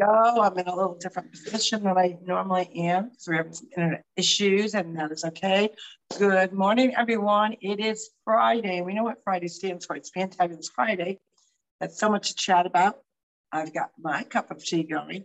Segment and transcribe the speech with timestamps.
[0.00, 0.40] go.
[0.42, 4.04] I'm in a little different position than I normally am because we're having some internet
[4.16, 5.70] issues, and that is okay.
[6.18, 7.56] Good morning, everyone.
[7.60, 8.80] It is Friday.
[8.80, 9.96] We know what Friday stands for.
[9.96, 11.18] It's Fantabulous Friday.
[11.80, 13.00] That's so much to chat about.
[13.52, 15.24] I've got my cup of tea going.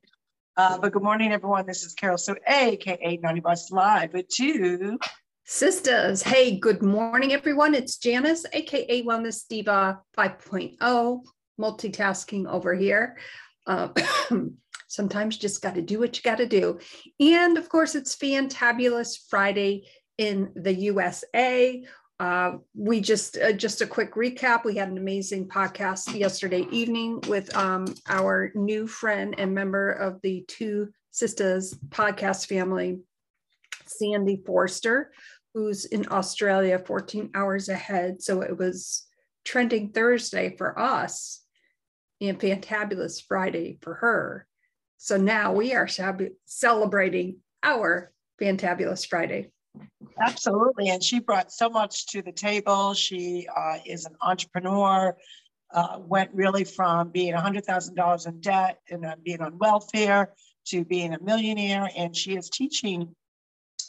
[0.57, 1.66] Uh, but good morning, everyone.
[1.66, 5.00] This is Carol Sue, aka Naughty Boss Live with two
[5.46, 6.21] sisters.
[6.21, 7.76] Hey, good morning, everyone.
[7.76, 11.21] It's Janice, aka Wellness Diva 5.0,
[11.60, 13.18] multitasking over here.
[13.68, 13.89] Uh,
[14.96, 16.80] sometimes just got to do what you got to do.
[17.20, 19.88] And of course, it's Fantabulous Friday
[20.18, 21.84] in the USA.
[22.18, 24.64] Uh, we just uh, just a quick recap.
[24.64, 30.21] We had an amazing podcast yesterday evening with um, our new friend and member of
[30.21, 33.00] the Two Sisters podcast family,
[33.86, 35.12] Sandy Forster,
[35.54, 38.22] who's in Australia, 14 hours ahead.
[38.22, 39.06] So it was
[39.44, 41.42] trending Thursday for us
[42.22, 44.48] and Fantabulous Friday for her.
[44.98, 45.88] So now we are
[46.45, 49.52] celebrating our Fantabulous Friday.
[50.26, 50.90] Absolutely.
[50.90, 52.94] And she brought so much to the table.
[52.94, 55.16] She uh, is an entrepreneur,
[55.74, 60.34] uh, went really from being $100,000 in debt and uh, being on welfare
[60.68, 61.90] to being a millionaire.
[61.96, 63.14] And she is teaching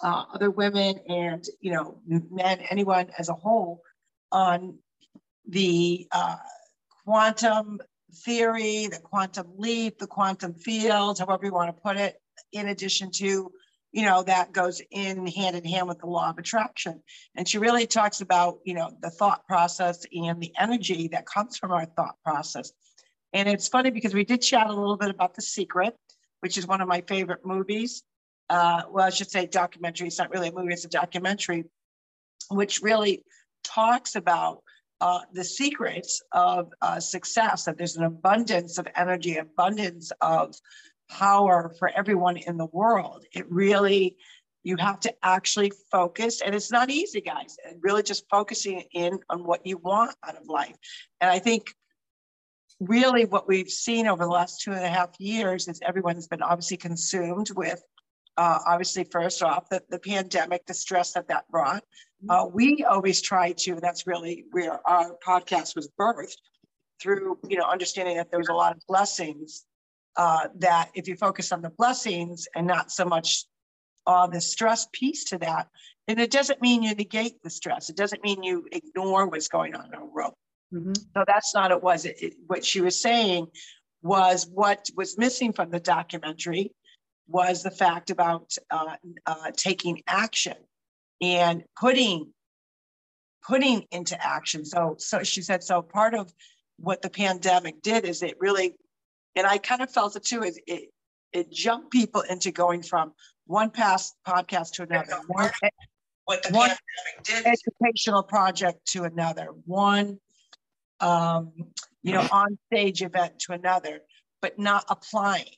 [0.03, 3.81] uh, other women and, you know, men, anyone as a whole
[4.33, 4.79] on
[5.49, 6.37] the uh,
[7.05, 7.79] quantum
[8.13, 12.21] theory, the quantum leap, the quantum field, however you want to put it,
[12.53, 13.53] in addition to,
[13.93, 17.03] you know, that goes in hand in hand with the law of attraction.
[17.35, 21.57] And she really talks about, you know, the thought process and the energy that comes
[21.57, 22.73] from our thought process.
[23.33, 25.95] And it's funny because we did chat a little bit about The Secret,
[26.41, 28.03] which is one of my favorite movies.
[28.49, 30.07] Uh, well, I should say documentary.
[30.07, 31.65] It's not really a movie, it's a documentary,
[32.51, 33.25] which really
[33.65, 34.63] talks about
[35.01, 40.55] uh, the secrets of uh, success, that there's an abundance of energy, abundance of
[41.09, 43.25] power for everyone in the world.
[43.33, 44.17] It really,
[44.65, 49.19] you have to actually focus, and it's not easy, guys, and really just focusing in
[49.29, 50.77] on what you want out of life.
[51.21, 51.75] And I think
[52.81, 56.43] really what we've seen over the last two and a half years is everyone's been
[56.43, 57.83] obviously consumed with
[58.37, 61.83] uh, obviously, first off, the, the pandemic, the stress that that brought.
[62.25, 62.31] Mm-hmm.
[62.31, 66.37] Uh, we always try to, that's really where our podcast was birthed
[67.01, 69.65] through, you know, understanding that there was a lot of blessings
[70.17, 73.45] uh, that if you focus on the blessings and not so much
[74.07, 75.69] uh, the stress piece to that,
[76.09, 77.91] and it doesn't mean you negate the stress.
[77.91, 80.35] It doesn't mean you ignore what's going on in the world.
[80.73, 80.93] Mm-hmm.
[81.15, 82.05] So that's not it was.
[82.05, 83.49] It, it, what she was saying
[84.03, 86.73] was what was missing from the documentary
[87.29, 90.57] was the fact about uh, uh, taking action
[91.21, 92.33] and putting
[93.47, 94.65] putting into action.
[94.65, 95.63] So, so she said.
[95.63, 96.33] So part of
[96.79, 98.75] what the pandemic did is it really,
[99.35, 100.43] and I kind of felt it too.
[100.43, 100.91] Is it
[101.33, 103.13] it jumped people into going from
[103.47, 105.21] one past podcast to another.
[105.29, 105.51] One,
[106.25, 109.49] what the one pandemic did educational project to another.
[109.65, 110.19] One,
[111.01, 111.53] um,
[112.03, 114.01] you know, on stage event to another,
[114.41, 115.57] but not applying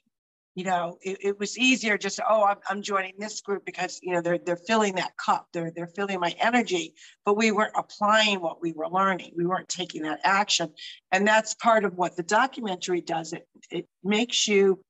[0.54, 4.12] you know, it, it, was easier just, oh, I'm, I'm joining this group because, you
[4.12, 6.94] know, they're, they're filling that cup, they're, they're filling my energy,
[7.24, 9.32] but we weren't applying what we were learning.
[9.36, 10.72] We weren't taking that action.
[11.12, 13.32] And that's part of what the documentary does.
[13.32, 14.80] It, it makes you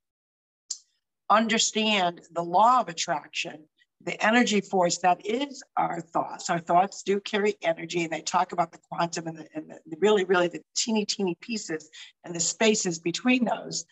[1.30, 3.64] understand the law of attraction,
[4.04, 6.50] the energy force that is our thoughts.
[6.50, 9.96] Our thoughts do carry energy, and they talk about the quantum and, the, and the,
[10.00, 11.90] really, really the teeny, teeny pieces
[12.25, 13.84] and the spaces between those.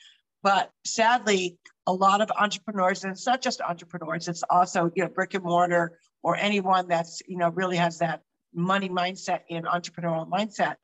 [0.46, 1.58] But sadly,
[1.88, 5.42] a lot of entrepreneurs, and it's not just entrepreneurs, it's also, you know, brick and
[5.42, 8.22] mortar or anyone that's, you know, really has that
[8.54, 10.76] money mindset and entrepreneurial mindset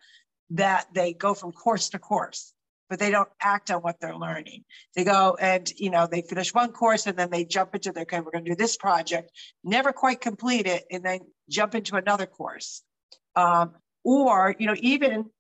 [0.51, 2.55] that they go from course to course
[2.91, 4.65] but they don't act on what they're learning.
[4.95, 8.03] They go and you know they finish one course and then they jump into their
[8.03, 9.31] okay, we're going to do this project,
[9.65, 12.83] never quite complete it, and then jump into another course.
[13.35, 15.31] Um, or you know even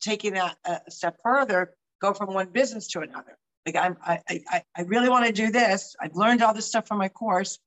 [0.00, 3.36] taking that a step further, go from one business to another.
[3.66, 5.94] Like I'm, I, I, I really want to do this.
[6.00, 7.58] I've learned all this stuff from my course.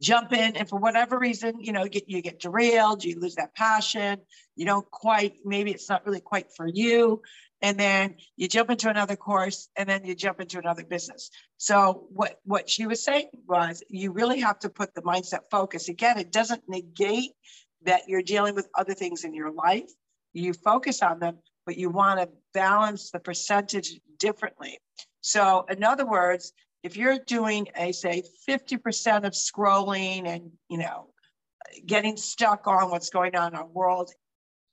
[0.00, 3.54] Jump in, and for whatever reason, you know, get you get derailed, you lose that
[3.54, 4.20] passion.
[4.54, 7.22] You don't quite, maybe it's not really quite for you,
[7.62, 11.30] and then you jump into another course, and then you jump into another business.
[11.56, 15.88] So what what she was saying was, you really have to put the mindset focus.
[15.88, 17.32] Again, it doesn't negate
[17.84, 19.90] that you're dealing with other things in your life.
[20.34, 24.78] You focus on them, but you want to balance the percentage differently.
[25.20, 26.52] So, in other words,
[26.82, 31.08] if you're doing a say 50% of scrolling and you know
[31.84, 34.12] getting stuck on what's going on in our world,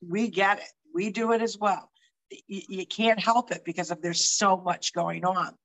[0.07, 0.71] we get it.
[0.93, 1.89] We do it as well.
[2.47, 5.55] You, you can't help it because of there's so much going on.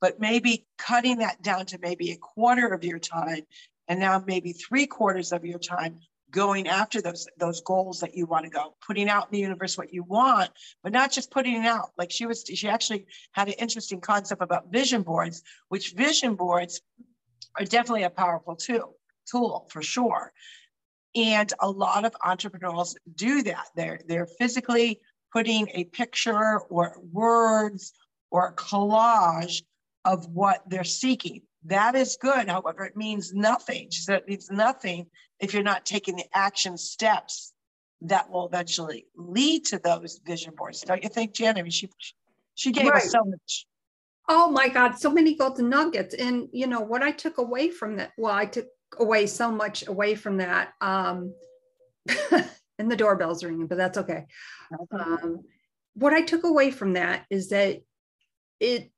[0.00, 3.42] but maybe cutting that down to maybe a quarter of your time
[3.88, 6.00] and now maybe three quarters of your time
[6.32, 9.78] going after those those goals that you want to go putting out in the universe
[9.78, 10.50] what you want
[10.82, 11.90] but not just putting it out.
[11.96, 16.80] Like she was she actually had an interesting concept about vision boards which vision boards
[17.58, 18.96] are definitely a powerful tool
[19.30, 20.32] tool for sure.
[21.14, 23.66] And a lot of entrepreneurs do that.
[23.76, 25.00] They're they're physically
[25.32, 27.92] putting a picture or words
[28.30, 29.62] or a collage
[30.04, 32.48] of what they're seeking that is good.
[32.48, 33.88] However, it means nothing.
[33.90, 35.06] She said it means nothing
[35.38, 37.52] if you're not taking the action steps
[38.02, 40.80] that will eventually lead to those vision boards.
[40.80, 41.56] Don't you think, Jen?
[41.56, 41.88] I mean, she
[42.54, 43.02] she gave right.
[43.02, 43.66] us so much.
[44.28, 46.14] Oh my God, so many golden nuggets.
[46.14, 48.12] And you know what I took away from that?
[48.16, 48.66] Well, I took
[48.98, 50.72] away so much away from that.
[50.80, 51.34] Um,
[52.78, 54.26] and the doorbell's ringing, but that's okay.
[54.92, 55.42] Um,
[55.94, 57.82] what I took away from that is that
[58.60, 58.90] it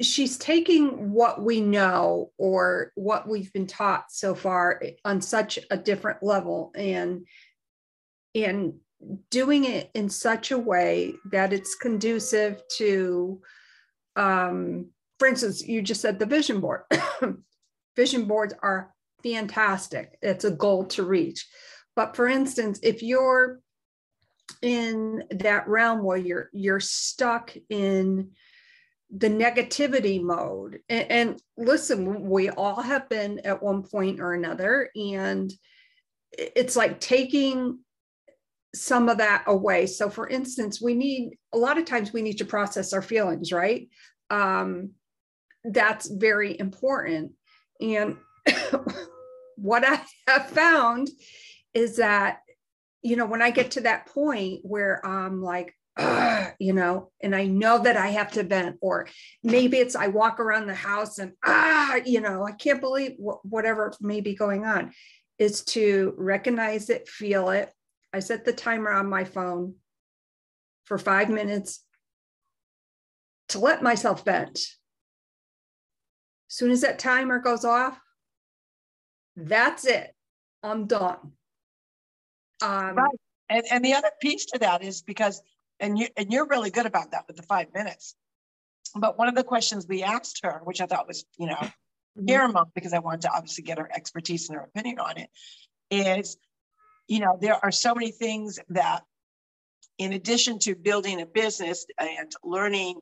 [0.00, 5.76] she's taking what we know or what we've been taught so far on such a
[5.76, 7.26] different level and
[8.34, 8.74] and
[9.30, 13.40] doing it in such a way that it's conducive to
[14.16, 16.82] um, for instance you just said the vision board.
[17.96, 20.16] Vision boards are fantastic.
[20.22, 21.48] It's a goal to reach.
[21.96, 23.58] But for instance if you're
[24.62, 28.30] in that realm where you're you're stuck in
[29.10, 30.80] the negativity mode.
[30.88, 35.52] And, and, listen, we all have been at one point or another, and
[36.32, 37.78] it's like taking
[38.74, 39.86] some of that away.
[39.86, 43.52] So, for instance, we need a lot of times we need to process our feelings,
[43.52, 43.88] right?
[44.30, 44.90] Um,
[45.64, 47.32] that's very important.
[47.80, 48.16] And
[49.56, 51.08] what I have found
[51.74, 52.40] is that,
[53.02, 55.74] you know, when I get to that point where I'm like,
[56.58, 59.08] you know, and I know that I have to vent, or
[59.42, 63.44] maybe it's I walk around the house and ah, you know, I can't believe wh-
[63.44, 64.92] whatever may be going on,
[65.38, 67.72] is to recognize it, feel it.
[68.12, 69.74] I set the timer on my phone
[70.84, 71.84] for five minutes
[73.50, 74.58] to let myself vent.
[76.50, 77.98] As soon as that timer goes off,
[79.36, 80.14] that's it.
[80.62, 81.32] I'm done.
[82.62, 83.18] Um, right.
[83.50, 85.42] And, and the other piece to that is because
[85.80, 88.14] and you and you're really good about that with the five minutes.
[88.94, 92.26] But one of the questions we asked her, which I thought was, you know, mm-hmm.
[92.26, 95.28] paramount because I wanted to obviously get her expertise and her opinion on it,
[95.90, 96.36] is,
[97.06, 99.04] you know, there are so many things that,
[99.98, 102.98] in addition to building a business and learning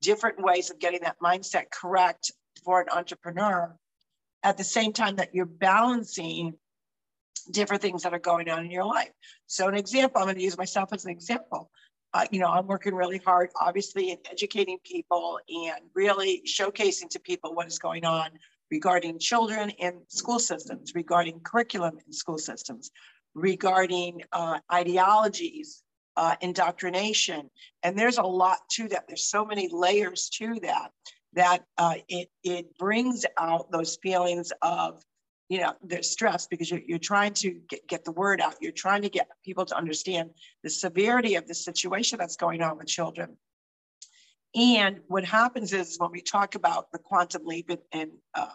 [0.00, 2.32] different ways of getting that mindset correct
[2.64, 3.74] for an entrepreneur,
[4.42, 6.54] at the same time that you're balancing
[7.50, 9.10] different things that are going on in your life.
[9.46, 11.70] So, an example, I'm going to use myself as an example.
[12.12, 17.18] Uh, you know, I'm working really hard, obviously, in educating people and really showcasing to
[17.18, 18.30] people what is going on
[18.70, 22.90] regarding children in school systems, regarding curriculum in school systems,
[23.34, 25.82] regarding uh, ideologies,
[26.16, 27.50] uh, indoctrination.
[27.82, 29.04] And there's a lot to that.
[29.08, 30.90] There's so many layers to that
[31.34, 35.02] that uh, it, it brings out those feelings of
[35.48, 38.54] you know they're stressed because you're, you're trying to get, get the word out.
[38.60, 40.30] You're trying to get people to understand
[40.62, 43.36] the severity of the situation that's going on with children.
[44.54, 48.46] And what happens is when we talk about the quantum leap and, and uh,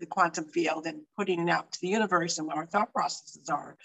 [0.00, 3.48] the quantum field and putting it out to the universe and what our thought processes
[3.48, 3.76] are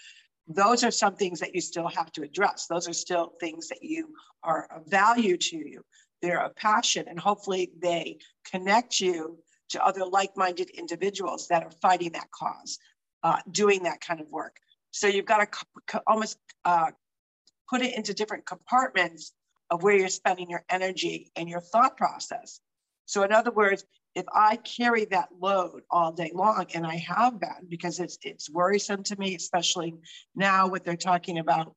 [0.50, 2.66] those are some things that you still have to address.
[2.66, 5.84] Those are still things that you are of value to you.
[6.22, 8.18] They're a passion and hopefully they
[8.50, 9.38] connect you
[9.70, 12.78] to other like-minded individuals that are fighting that cause,
[13.22, 14.56] uh, doing that kind of work.
[14.90, 15.52] So you've got
[15.88, 16.90] to almost uh,
[17.68, 19.32] put it into different compartments
[19.70, 22.60] of where you're spending your energy and your thought process.
[23.06, 23.84] So in other words,
[24.14, 28.50] if I carry that load all day long, and I have been because it's it's
[28.50, 29.94] worrisome to me, especially
[30.34, 31.74] now what they're talking about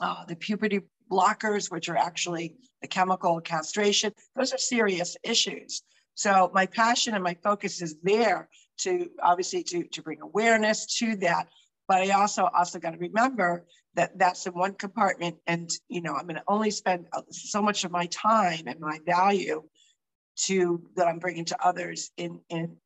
[0.00, 4.12] uh, the puberty blockers, which are actually the chemical castration.
[4.36, 5.82] Those are serious issues.
[6.18, 8.48] So my passion and my focus is there
[8.78, 11.46] to obviously to, to bring awareness to that.
[11.86, 16.14] But I also also got to remember that that's in one compartment, and you know
[16.14, 19.62] I'm going to only spend uh, so much of my time and my value
[20.46, 22.76] to that I'm bringing to others in in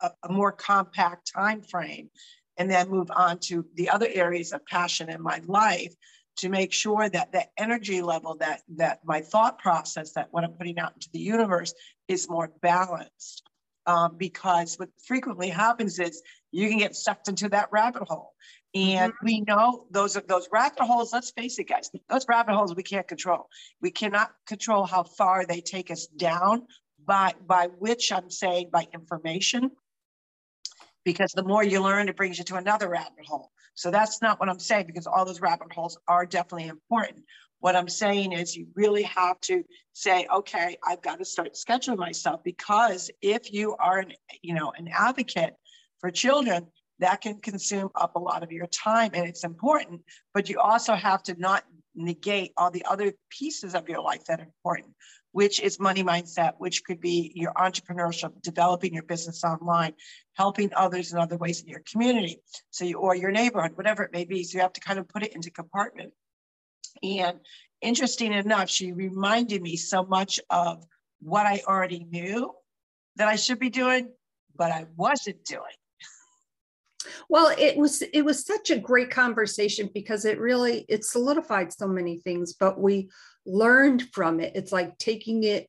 [0.00, 2.10] a, a more compact time frame,
[2.56, 5.94] and then move on to the other areas of passion in my life
[6.42, 10.52] to make sure that the energy level that that my thought process that what i'm
[10.52, 11.74] putting out into the universe
[12.08, 13.42] is more balanced
[13.84, 16.22] um, because what frequently happens is
[16.52, 18.32] you can get sucked into that rabbit hole
[18.74, 19.26] and mm-hmm.
[19.26, 22.82] we know those are those rabbit holes let's face it guys those rabbit holes we
[22.82, 23.48] can't control
[23.80, 26.66] we cannot control how far they take us down
[27.06, 29.70] by, by which I'm saying by information,
[31.04, 33.50] because the more you learn, it brings you to another rabbit hole.
[33.74, 37.24] So that's not what I'm saying because all those rabbit holes are definitely important.
[37.60, 39.62] What I'm saying is you really have to
[39.92, 44.12] say, okay, I've got to start scheduling myself because if you are an,
[44.42, 45.54] you know, an advocate
[46.00, 46.66] for children,
[46.98, 50.00] that can consume up a lot of your time and it's important,
[50.34, 51.64] but you also have to not
[51.94, 54.94] negate all the other pieces of your life that are important,
[55.32, 59.94] which is money mindset, which could be your entrepreneurship, developing your business online,
[60.34, 64.12] helping others in other ways in your community, so you, or your neighborhood, whatever it
[64.12, 64.44] may be.
[64.44, 66.12] So you have to kind of put it into compartment.
[67.02, 67.40] And
[67.80, 70.84] interesting enough, she reminded me so much of
[71.20, 72.52] what I already knew
[73.16, 74.10] that I should be doing,
[74.54, 75.62] but I wasn't doing.
[77.28, 81.86] Well, it was it was such a great conversation because it really it solidified so
[81.86, 83.10] many things, but we
[83.46, 84.52] learned from it.
[84.54, 85.68] It's like taking it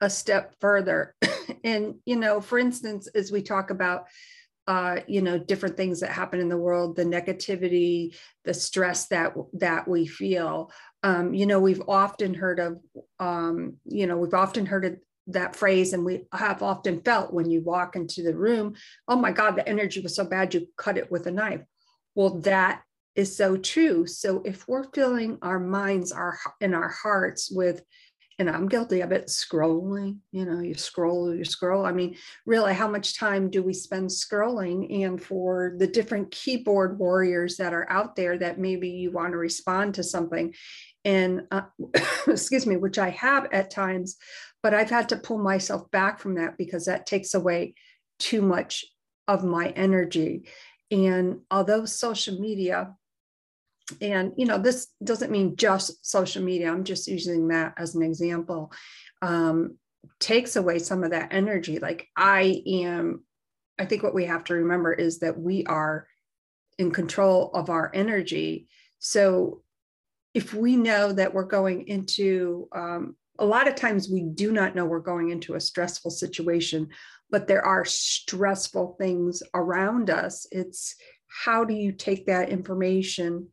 [0.00, 1.14] a step further.
[1.64, 4.06] and you know, for instance, as we talk about
[4.66, 9.34] uh, you know different things that happen in the world the negativity the stress that
[9.52, 10.70] that we feel
[11.02, 12.78] um, you know we've often heard of
[13.20, 17.50] um, you know we've often heard of that phrase and we have often felt when
[17.50, 18.74] you walk into the room
[19.08, 21.62] oh my god the energy was so bad you cut it with a knife.
[22.14, 22.82] Well that
[23.14, 24.06] is so true.
[24.06, 27.82] So if we're filling our minds our and our hearts with
[28.38, 32.74] and i'm guilty of it scrolling you know you scroll you scroll i mean really
[32.74, 37.90] how much time do we spend scrolling and for the different keyboard warriors that are
[37.90, 40.54] out there that maybe you want to respond to something
[41.04, 41.62] and uh,
[42.26, 44.16] excuse me which i have at times
[44.64, 47.74] but I've had to pull myself back from that because that takes away
[48.18, 48.86] too much
[49.28, 50.48] of my energy.
[50.90, 52.94] And although social media,
[54.00, 58.02] and you know, this doesn't mean just social media, I'm just using that as an
[58.02, 58.72] example,
[59.22, 59.76] um,
[60.20, 61.78] takes away some of that energy.
[61.78, 63.24] Like I am,
[63.78, 66.06] I think what we have to remember is that we are
[66.78, 68.68] in control of our energy.
[68.98, 69.62] So
[70.32, 74.74] if we know that we're going into um, a lot of times we do not
[74.74, 76.88] know we're going into a stressful situation,
[77.30, 80.46] but there are stressful things around us.
[80.52, 80.94] It's
[81.26, 83.48] how do you take that information,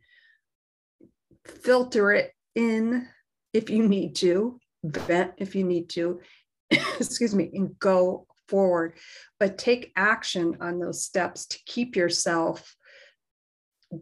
[1.45, 3.07] filter it in
[3.53, 6.19] if you need to, vent if you need to,
[6.71, 8.97] excuse me, and go forward.
[9.39, 12.75] But take action on those steps to keep yourself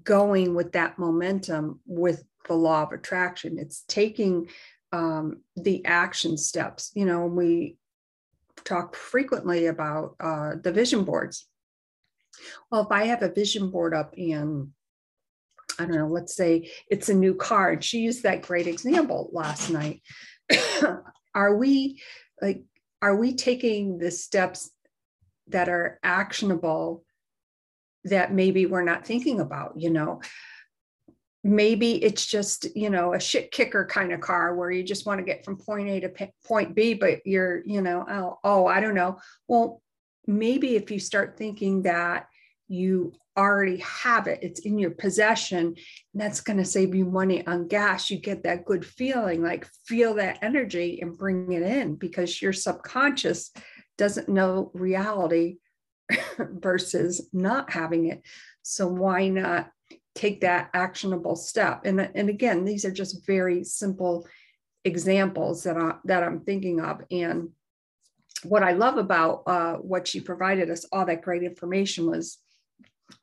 [0.04, 3.58] going with that momentum with the law of attraction.
[3.60, 4.50] It's taking
[4.92, 6.92] um, the action steps.
[6.96, 7.78] You know, we
[8.64, 11.48] talk frequently about uh, the vision boards.
[12.72, 14.70] Well, if I have a vision board up and
[15.80, 17.84] I don't know, let's say it's a new card.
[17.84, 20.02] She used that great example last night.
[21.34, 22.02] are we
[22.42, 22.64] like,
[23.02, 24.70] are we taking the steps
[25.48, 27.04] that are actionable
[28.04, 29.74] that maybe we're not thinking about?
[29.78, 30.22] You know,
[31.44, 35.20] maybe it's just you know a shit kicker kind of car where you just want
[35.20, 38.82] to get from point a to point b but you're you know oh, oh i
[38.82, 39.18] don't know
[39.48, 39.82] well
[40.28, 42.28] maybe if you start thinking that
[42.70, 45.76] you already have it it's in your possession And
[46.22, 50.14] that's going to save you money on gas you get that good feeling like feel
[50.16, 53.52] that energy and bring it in because your subconscious
[53.98, 55.58] doesn't know reality
[56.40, 58.22] versus not having it
[58.62, 59.72] so why not
[60.20, 61.86] take that actionable step.
[61.86, 64.28] And, and again, these are just very simple
[64.84, 67.02] examples that, I, that I'm thinking of.
[67.10, 67.50] And
[68.44, 72.38] what I love about uh, what she provided us, all that great information was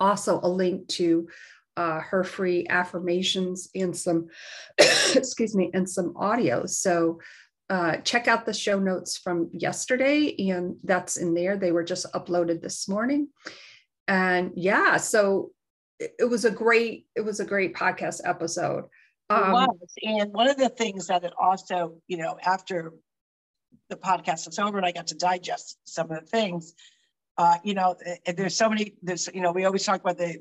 [0.00, 1.28] also a link to
[1.76, 4.28] uh, her free affirmations and some,
[4.78, 6.66] excuse me, and some audio.
[6.66, 7.21] So
[7.69, 11.57] uh, check out the show notes from yesterday, and that's in there.
[11.57, 13.28] They were just uploaded this morning.
[14.09, 15.50] And yeah, so
[15.99, 18.85] it was a great it was a great podcast episode
[19.31, 19.95] um, it was.
[20.02, 22.93] and one of the things that it also you know after
[23.88, 26.75] the podcast was over and i got to digest some of the things
[27.38, 27.97] uh, you know
[28.37, 30.37] there's so many there's you know we always talk about the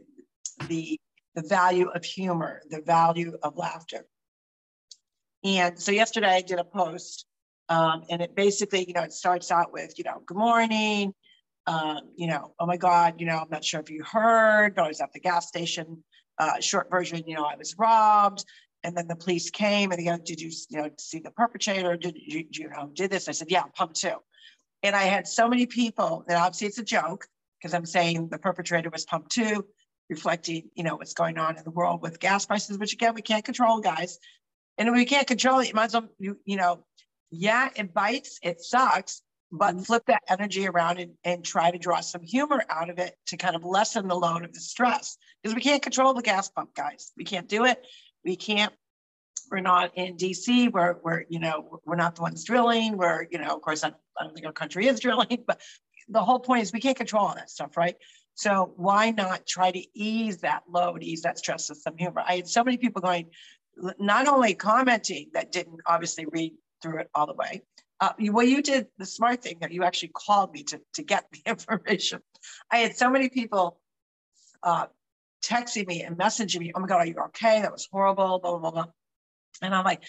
[0.68, 1.00] the
[1.36, 4.06] the value of humor the value of laughter
[5.44, 7.26] and so yesterday i did a post
[7.70, 11.14] um, and it basically you know it starts out with you know good morning
[11.68, 14.86] um, you know, oh my God, you know, I'm not sure if you heard, but
[14.86, 16.04] I was at the gas station.
[16.38, 18.46] Uh, short version, you know, I was robbed.
[18.84, 21.98] And then the police came and they go, did you, you know, see the perpetrator?
[21.98, 23.28] Did you, you know, did this?
[23.28, 24.18] I said, yeah, pump two.
[24.86, 27.26] And I had so many people, and obviously it's a joke
[27.58, 29.66] because I'm saying the perpetrator was pump two,
[30.12, 33.24] reflecting, you know, what's going on in the world with gas prices, which again, we
[33.24, 34.20] can't control, guys.
[34.78, 36.84] And if we can't control it, you might as well, you, you know,
[37.32, 39.86] yeah, it bites, it sucks, but mm-hmm.
[39.86, 43.38] flip that energy around and, and try to draw some humor out of it to
[43.38, 45.18] kind of lessen the load of the stress.
[45.42, 47.12] Because we can't control the gas pump guys.
[47.18, 47.84] We can't do it.
[48.24, 48.74] We can't
[49.52, 53.38] we're not in dc we're, we're you know we're not the ones drilling we're you
[53.38, 55.62] know of course I, don't think our country is drilling but
[56.10, 57.96] the whole point is we can't control all that stuff right
[58.36, 62.36] so why not try to ease that load ease that stress with some humor i
[62.36, 63.28] had so many people going
[64.00, 67.62] not only commenting that didn't obviously read through it all the way
[68.02, 71.26] uh, well, you did the smart thing that you actually called me to, to get
[71.32, 72.20] the information.
[72.70, 73.80] I had so many people
[74.64, 74.88] uh,
[75.44, 77.62] texting me and messaging me, oh my God, are you okay?
[77.62, 78.86] That was horrible, blah, blah, blah.
[79.62, 80.04] And I'm like,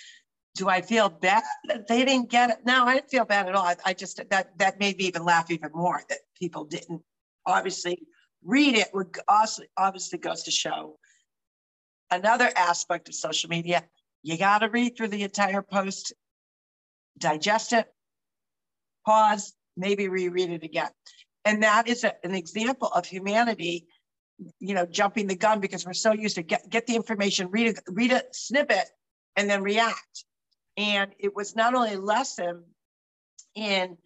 [0.55, 2.59] do I feel bad that they didn't get it?
[2.65, 3.67] No, I didn't feel bad at all.
[3.67, 7.03] I, I just, that, that made me even laugh even more that people didn't
[7.45, 8.01] obviously
[8.43, 10.99] read it would also obviously goes to show
[12.11, 13.85] another aspect of social media.
[14.23, 16.13] You got to read through the entire post
[17.19, 17.87] digest it,
[19.05, 20.91] pause, maybe reread it again.
[21.45, 23.87] And that is a, an example of humanity,
[24.59, 27.77] you know, jumping the gun because we're so used to get, get the information, read
[27.77, 28.87] a, read a snippet,
[29.37, 30.25] and then react.
[30.77, 32.65] And it was not only a lesson
[33.55, 33.97] in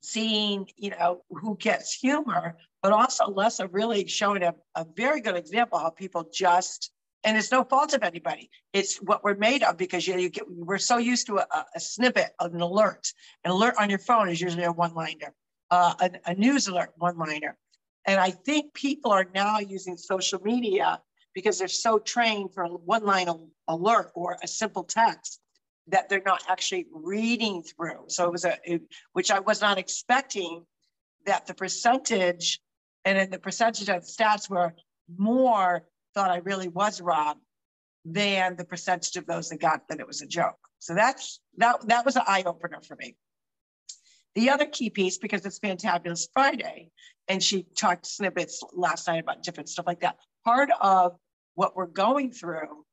[0.00, 5.20] seeing, you know, who gets humor, but also less of really showing a, a very
[5.20, 6.90] good example how people just
[7.26, 8.48] and it's no fault of anybody.
[8.72, 11.66] It's what we're made of because you, know, you get, we're so used to a,
[11.74, 13.12] a, snippet of an alert.
[13.44, 15.34] An alert on your phone is usually a one-liner,
[15.72, 17.56] uh, a, a news alert one-liner.
[18.06, 21.00] And I think people are now using social media
[21.36, 23.28] because they're so trained for one-line
[23.68, 25.38] alert or a simple text
[25.86, 28.04] that they're not actually reading through.
[28.08, 30.64] So it was a, it, which I was not expecting
[31.26, 32.58] that the percentage
[33.04, 34.72] and then the percentage of stats were
[35.14, 37.42] more thought I really was robbed
[38.06, 40.58] than the percentage of those that got that it was a joke.
[40.78, 43.14] So that's that that was an eye opener for me.
[44.34, 46.90] The other key piece, because it's Fantabulous Friday,
[47.28, 50.16] and she talked snippets last night about different stuff like that.
[50.44, 51.16] Part of
[51.56, 52.84] what we're going through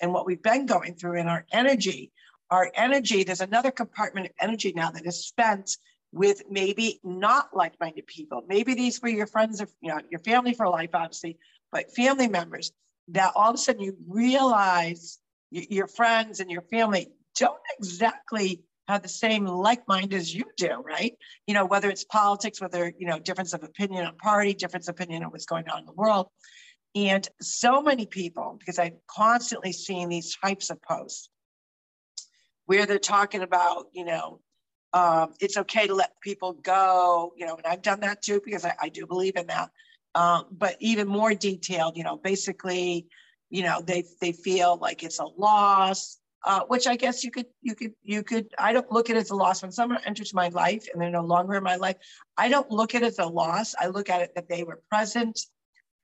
[0.00, 2.12] and what we've been going through in our energy,
[2.50, 5.76] our energy, there's another compartment of energy now that is spent
[6.12, 8.42] with maybe not like-minded people.
[8.46, 11.38] Maybe these were your friends or you know your family for life, obviously,
[11.72, 12.72] but family members
[13.08, 15.18] that all of a sudden you realize
[15.50, 20.82] your friends and your family don't exactly have the same like mind as you do,
[20.84, 21.16] right?
[21.46, 24.94] You know, whether it's politics, whether, you know, difference of opinion on party, difference of
[24.94, 26.28] opinion on what's going on in the world.
[26.94, 31.28] And so many people, because I've constantly seen these types of posts
[32.66, 34.40] where they're talking about, you know,
[34.92, 38.64] um, it's okay to let people go, you know, and I've done that too because
[38.64, 39.70] I, I do believe in that.
[40.16, 43.06] Um, but even more detailed, you know, basically,
[43.50, 47.46] you know, they they feel like it's a loss, uh, which I guess you could
[47.62, 48.48] you could you could.
[48.58, 51.10] I don't look at it as a loss when someone enters my life and they're
[51.10, 51.96] no longer in my life.
[52.36, 53.76] I don't look at it as a loss.
[53.78, 55.38] I look at it that they were present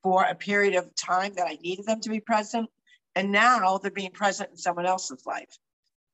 [0.06, 2.70] for a period of time that I needed them to be present,
[3.16, 5.58] and now they're being present in someone else's life.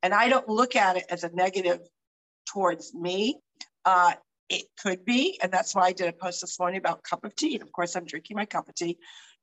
[0.03, 1.81] And I don't look at it as a negative
[2.47, 3.39] towards me.
[3.85, 4.15] Uh,
[4.49, 7.37] it could be, and that's why I did a post this morning about cup of
[7.37, 7.53] tea.
[7.53, 8.97] And of course, I'm drinking my cup of tea.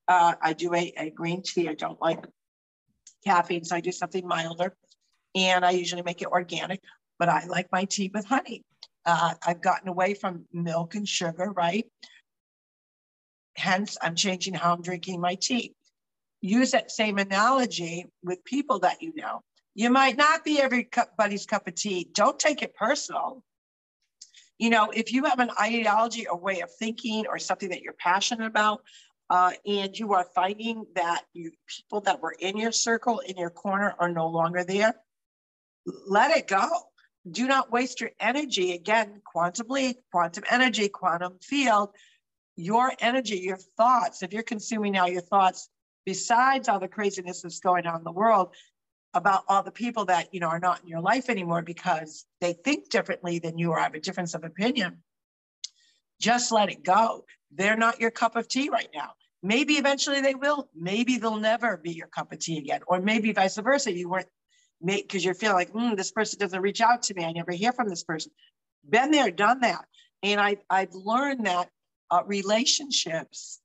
[0.08, 1.70] Uh, I do a, a green tea.
[1.70, 2.26] I don't like
[3.24, 4.76] caffeine, so I do something milder.
[5.36, 6.82] And I usually make it organic,
[7.20, 8.64] but I like my tea with honey.
[9.06, 11.86] Uh, I've gotten away from milk and sugar, right?
[13.60, 15.76] Hence, I'm changing how I'm drinking my tea.
[16.42, 19.42] Use that same analogy with people that you know.
[19.76, 22.10] You might not be everybody's cup of tea.
[22.14, 23.44] Don't take it personal
[24.60, 27.94] you know, if you have an ideology or way of thinking or something that you're
[27.94, 28.82] passionate about,
[29.30, 33.50] uh, and you are finding that you people that were in your circle, in your
[33.50, 34.96] corner, are no longer there,
[36.08, 36.68] let it go.
[37.30, 38.74] Do not waste your energy.
[38.74, 41.90] Again, quantum leap, quantum energy, quantum field,
[42.60, 44.22] your energy, your thoughts.
[44.24, 45.70] If you're consuming now your thoughts,
[46.06, 48.54] besides all the craziness that's going on in the world,
[49.16, 52.54] about all the people that you know are not in your life anymore because they
[52.54, 55.02] think differently than you or have a difference of opinion
[56.20, 57.26] just let it go.
[57.52, 59.12] They're not your cup of tea right now.
[59.42, 60.70] Maybe eventually they will.
[60.76, 62.82] Maybe they'll never be your cup of tea again.
[62.88, 64.28] Or maybe vice versa you weren't
[64.82, 67.24] made because you're feeling like mm, this person doesn't reach out to me.
[67.24, 68.32] I never hear from this person.
[68.88, 69.86] Been there done that.
[70.22, 71.70] And I, i've learned that
[72.12, 73.60] uh, relationships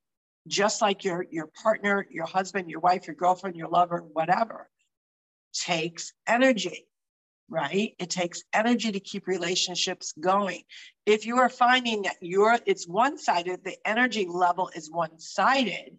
[0.46, 4.68] just like your your partner your husband your wife your girlfriend your lover whatever
[5.54, 6.86] takes energy,
[7.48, 7.94] right?
[7.98, 10.62] It takes energy to keep relationships going.
[11.06, 15.96] If you are finding that you're it's one-sided, the energy level is one-sided,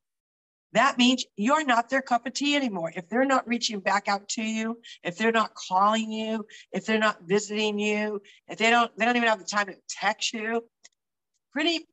[0.74, 2.92] that means you're not their cup of tea anymore.
[2.94, 7.00] If they're not reaching back out to you, if they're not calling you, if they're
[7.00, 10.66] not visiting you, if they don't, they don't even have the time to text you,
[11.54, 11.88] pretty,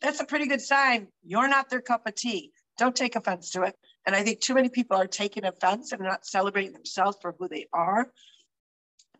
[0.00, 1.08] that's a pretty good sign.
[1.24, 2.52] You're not their cup of tea.
[2.78, 3.74] Don't take offense to it.
[4.06, 7.48] And I think too many people are taking offense and not celebrating themselves for who
[7.48, 8.10] they are.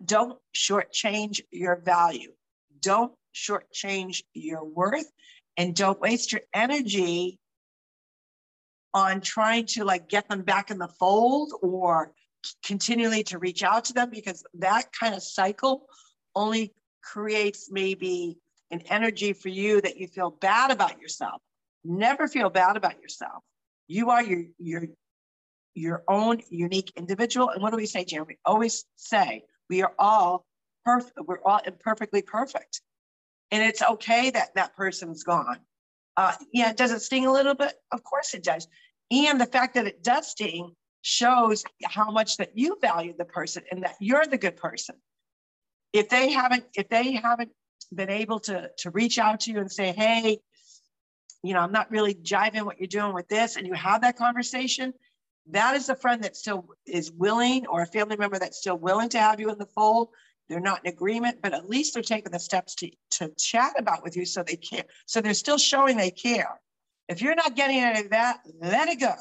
[0.04, 2.32] Don't shortchange your value.
[2.80, 5.10] Don't shortchange your worth
[5.56, 7.38] and don't waste your energy
[8.92, 12.12] on trying to like get them back in the fold or
[12.64, 15.86] continually to reach out to them because that kind of cycle
[16.34, 18.38] only creates maybe
[18.70, 21.40] an energy for you that you feel bad about yourself.
[21.85, 23.42] Never feel bad about yourself.
[23.88, 24.85] You are your your
[25.74, 27.50] your own unique individual.
[27.50, 28.24] And what do we say, Jan?
[28.26, 30.44] We always say we are all
[30.85, 31.18] perfect.
[31.26, 32.81] We're all imperfectly perfect,
[33.50, 35.61] and it's okay that that person's gone.
[36.16, 37.74] Uh, yeah, does it sting a little bit?
[37.92, 38.66] Of course it does.
[39.11, 43.62] And the fact that it does sting shows how much that you value the person
[43.70, 44.96] and that you're the good person.
[45.92, 47.52] If they haven't, if they haven't
[47.94, 50.40] been able to to reach out to you and say, hey,
[51.42, 54.16] you know, I'm not really jiving what you're doing with this, and you have that
[54.16, 54.92] conversation,
[55.51, 59.09] that is a friend that still is willing or a family member that's still willing
[59.11, 60.09] to have you in the fold.
[60.49, 64.03] They're not in agreement, but at least they're taking the steps to, to chat about
[64.03, 64.85] with you so they care.
[65.07, 66.61] So they're still showing they care.
[67.09, 69.14] If you're not getting any of that, let it go.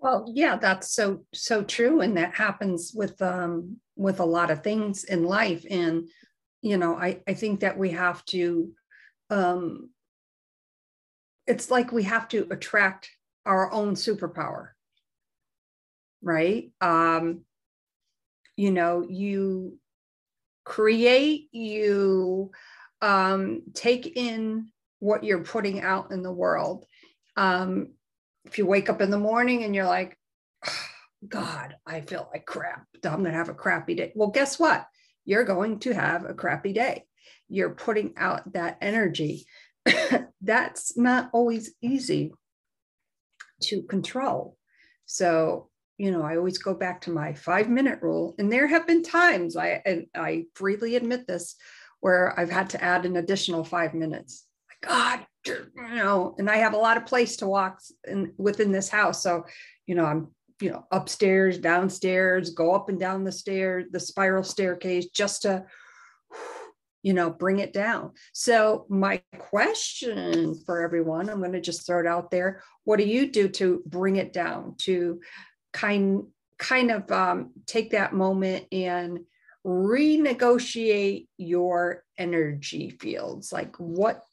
[0.00, 4.62] Well, yeah, that's so so true, and that happens with um with a lot of
[4.62, 5.64] things in life.
[5.68, 6.08] And
[6.62, 8.72] you know, I I think that we have to
[9.30, 9.90] um
[11.46, 13.10] it's like we have to attract
[13.46, 14.68] our own superpower.
[16.22, 16.72] Right?
[16.80, 17.44] Um
[18.56, 19.78] you know you
[20.64, 22.50] create you
[23.00, 24.68] um take in
[24.98, 26.84] what you're putting out in the world.
[27.36, 27.94] Um
[28.44, 30.16] if you wake up in the morning and you're like
[30.66, 30.86] oh,
[31.28, 32.86] god i feel like crap.
[33.04, 34.12] I'm going to have a crappy day.
[34.14, 34.86] Well guess what
[35.28, 37.04] you're going to have a crappy day
[37.48, 39.46] you're putting out that energy
[40.42, 42.32] that's not always easy
[43.62, 44.56] to control.
[45.06, 48.34] So, you know, I always go back to my five minute rule.
[48.38, 51.56] And there have been times I and I freely admit this
[52.00, 54.44] where I've had to add an additional five minutes.
[54.80, 58.88] God, you know, and I have a lot of place to walk in within this
[58.88, 59.22] house.
[59.22, 59.44] So,
[59.86, 60.28] you know, I'm
[60.60, 65.64] you know upstairs, downstairs, go up and down the stairs, the spiral staircase just to
[67.02, 68.12] you know, bring it down.
[68.32, 72.62] So, my question for everyone, I'm going to just throw it out there.
[72.84, 75.20] What do you do to bring it down, to
[75.72, 76.24] kind
[76.58, 79.20] kind of um, take that moment and
[79.64, 83.52] renegotiate your energy fields?
[83.52, 84.24] Like, what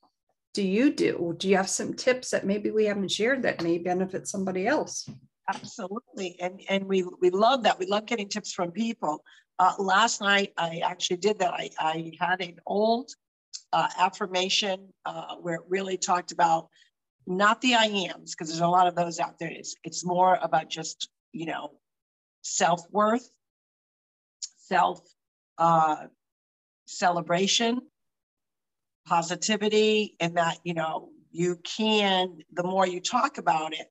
[0.54, 1.36] do you do?
[1.38, 5.08] Do you have some tips that maybe we haven't shared that may benefit somebody else?
[5.48, 7.78] Absolutely, and and we we love that.
[7.78, 9.24] We love getting tips from people.
[9.60, 11.54] Uh, last night, I actually did that.
[11.54, 13.12] I, I had an old
[13.72, 16.68] uh, affirmation uh, where it really talked about
[17.28, 19.50] not the I ams, because there's a lot of those out there.
[19.52, 21.72] It's, it's more about just, you know,
[22.44, 23.30] self worth,
[24.58, 25.02] self
[25.58, 26.08] uh,
[26.88, 27.82] celebration,
[29.08, 33.88] positivity, and that, you know, you can, the more you talk about it,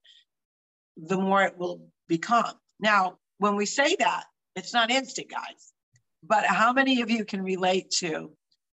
[0.97, 2.55] the more it will become.
[2.81, 4.25] Now, when we say that,
[4.57, 5.73] it's not instant, guys.
[6.23, 8.31] But how many of you can relate to,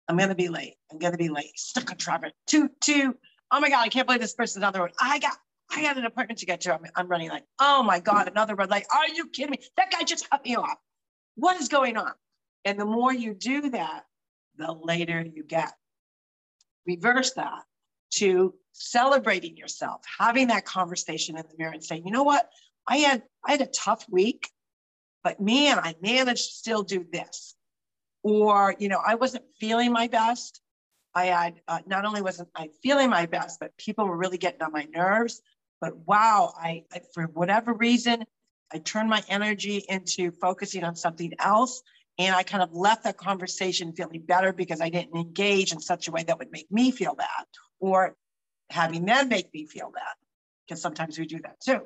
[0.08, 0.74] I'm going to be late.
[0.90, 1.56] I'm going to be late.
[1.56, 2.32] Stuck on traffic.
[2.46, 3.14] Two, two.
[3.52, 4.92] Oh my God, I can't believe this person's on the road.
[5.00, 5.36] I got,
[5.70, 6.74] I got an appointment to get to.
[6.74, 8.86] I'm, I'm running like, oh my God, another red light.
[8.92, 9.58] Are you kidding me?
[9.76, 10.76] That guy just cut me off.
[11.36, 12.12] What is going on?
[12.64, 14.04] And the more you do that,
[14.56, 15.72] the later you get.
[16.86, 17.62] Reverse that
[18.14, 22.48] to celebrating yourself, having that conversation in the mirror and saying, you know what?
[22.86, 24.50] I had I had a tough week.
[25.24, 27.54] But man, I managed to still do this.
[28.22, 30.60] Or, you know, I wasn't feeling my best.
[31.14, 34.62] I had uh, not only wasn't I feeling my best, but people were really getting
[34.62, 35.40] on my nerves.
[35.80, 38.24] But wow, I, I for whatever reason,
[38.72, 41.82] I turned my energy into focusing on something else.
[42.18, 46.08] And I kind of left that conversation feeling better because I didn't engage in such
[46.08, 47.46] a way that would make me feel bad
[47.78, 48.16] or
[48.70, 50.14] having them make me feel bad,
[50.66, 51.82] because sometimes we do that too.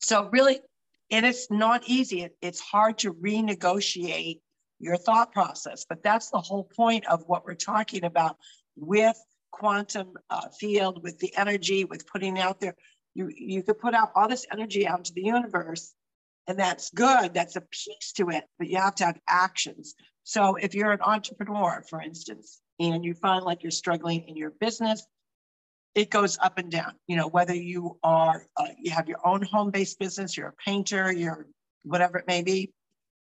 [0.00, 0.60] So, really,
[1.10, 2.28] and it's not easy.
[2.40, 4.40] It's hard to renegotiate
[4.80, 8.36] your thought process, but that's the whole point of what we're talking about
[8.76, 9.16] with
[9.52, 12.74] quantum uh, field, with the energy, with putting out there.
[13.14, 15.94] You, you could put out all this energy out into the universe,
[16.48, 17.34] and that's good.
[17.34, 19.94] That's a piece to it, but you have to have actions.
[20.24, 24.50] So if you're an entrepreneur, for instance, and you find like you're struggling in your
[24.50, 25.06] business,
[25.94, 26.94] it goes up and down.
[27.06, 30.54] You know, whether you are, uh, you have your own home based business, you're a
[30.64, 31.46] painter, you're
[31.84, 32.72] whatever it may be,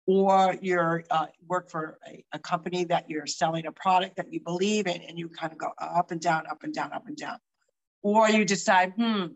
[0.06, 4.39] or you're uh, work for a, a company that you're selling a product that you
[4.39, 7.18] believe in and you kind of go up and down, up and down, up and
[7.18, 7.38] down.
[8.04, 9.28] Or you decide, hmm,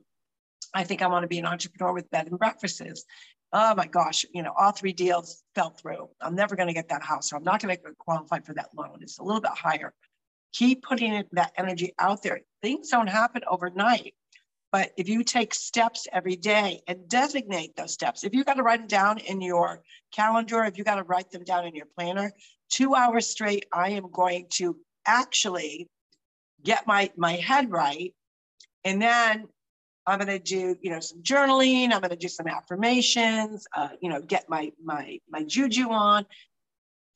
[0.73, 3.05] I think I want to be an entrepreneur with bed and breakfasts.
[3.53, 6.09] Oh my gosh, you know, all three deals fell through.
[6.19, 8.69] I'm never going to get that house, or I'm not going to qualify for that
[8.77, 8.99] loan.
[9.01, 9.93] It's a little bit higher.
[10.53, 12.41] Keep putting that energy out there.
[12.61, 14.13] Things don't happen overnight.
[14.71, 18.63] But if you take steps every day and designate those steps, if you got to
[18.63, 19.81] write them down in your
[20.13, 22.33] calendar, if you got to write them down in your planner,
[22.69, 25.87] two hours straight, I am going to actually
[26.63, 28.13] get my, my head right.
[28.83, 29.47] And then
[30.05, 31.93] I'm going to do, you know, some journaling.
[31.93, 36.25] I'm going to do some affirmations, uh, you know, get my, my, my juju on.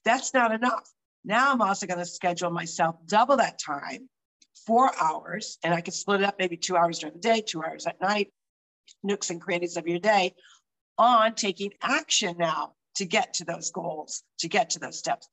[0.05, 0.89] That's not enough.
[1.25, 4.09] Now I'm also going to schedule myself double that time
[4.65, 7.63] four hours, and I can split it up maybe two hours during the day, two
[7.63, 8.31] hours at night,
[9.03, 10.33] nooks and crannies of your day
[10.97, 15.27] on taking action now to get to those goals, to get to those steps.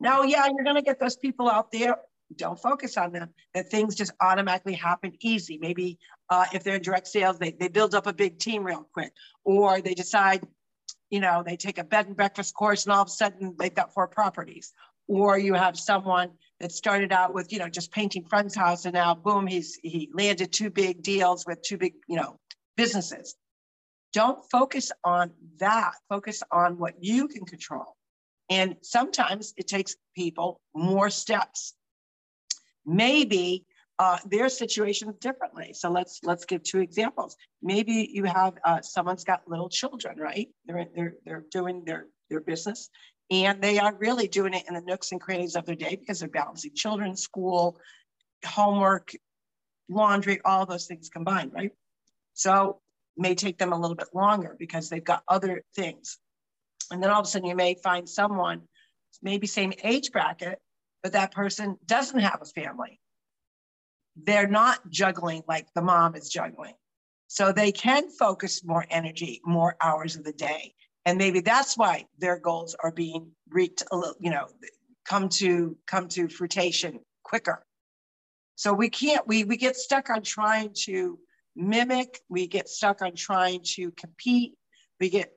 [0.00, 1.96] Now, yeah, you're going to get those people out there.
[2.36, 3.30] Don't focus on them.
[3.54, 5.58] That things just automatically happen easy.
[5.60, 5.98] Maybe
[6.30, 9.12] uh, if they're in direct sales, they, they build up a big team real quick,
[9.44, 10.46] or they decide,
[11.10, 13.74] you know, they take a bed and breakfast course and all of a sudden they've
[13.74, 14.72] got four properties.
[15.08, 18.94] Or you have someone that started out with you know just painting friend's house and
[18.94, 22.38] now boom he's he landed two big deals with two big you know
[22.78, 23.34] businesses.
[24.14, 25.92] Don't focus on that.
[26.08, 27.96] Focus on what you can control.
[28.48, 31.74] And sometimes it takes people more steps.
[32.86, 33.66] Maybe
[33.98, 35.72] uh, their situation differently.
[35.74, 37.36] So let's let's give two examples.
[37.60, 40.48] Maybe you have uh, someone's got little children right?
[40.64, 42.88] They're they're they're doing their their business
[43.30, 46.20] and they are really doing it in the nooks and crannies of their day because
[46.20, 47.78] they're balancing children, school,
[48.44, 49.12] homework,
[49.88, 51.72] laundry, all those things combined, right?
[52.34, 52.80] So
[53.16, 56.18] may take them a little bit longer because they've got other things.
[56.90, 58.62] And then all of a sudden you may find someone,
[59.22, 60.58] maybe same age bracket,
[61.02, 63.00] but that person doesn't have a family.
[64.16, 66.74] They're not juggling like the mom is juggling.
[67.26, 70.74] So they can focus more energy, more hours of the day
[71.08, 74.46] and maybe that's why their goals are being reached a little, you know,
[75.06, 77.64] come to come to fruition quicker.
[78.56, 81.18] So we can't we we get stuck on trying to
[81.56, 84.52] mimic, we get stuck on trying to compete,
[85.00, 85.32] we get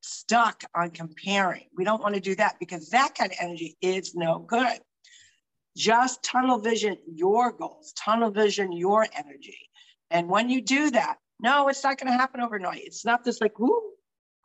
[0.00, 1.66] stuck on comparing.
[1.76, 4.78] We don't want to do that because that kind of energy is no good.
[5.76, 9.58] Just tunnel vision your goals, tunnel vision your energy.
[10.08, 12.82] And when you do that, no, it's not going to happen overnight.
[12.84, 13.95] It's not this like, whoo,